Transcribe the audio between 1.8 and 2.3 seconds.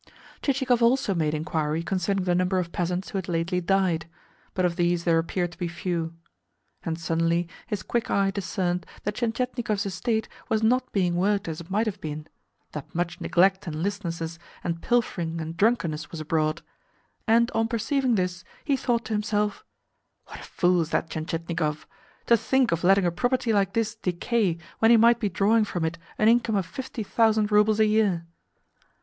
concerning